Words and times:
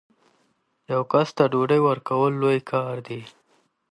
یو 0.91 1.01
کس 1.11 1.27
ته 1.37 1.43
ډوډۍ 1.51 1.79
ورکول 1.83 2.31
لوی 2.41 2.59
کار 2.71 2.95
دی. 3.07 3.21